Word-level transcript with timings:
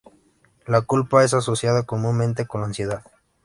La 0.65 0.81
culpa 0.81 1.23
es 1.23 1.35
asociada 1.35 1.83
comúnmente 1.83 2.47
con 2.47 2.61
la 2.61 2.65
ansiedad. 2.69 3.03